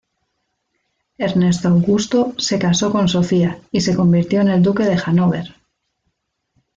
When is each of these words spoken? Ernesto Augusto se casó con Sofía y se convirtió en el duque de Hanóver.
Ernesto 1.19 1.67
Augusto 1.67 2.33
se 2.39 2.57
casó 2.57 2.91
con 2.91 3.07
Sofía 3.07 3.59
y 3.69 3.81
se 3.81 3.95
convirtió 3.95 4.41
en 4.41 4.47
el 4.47 4.63
duque 4.63 4.81
de 4.85 4.99
Hanóver. 5.05 5.53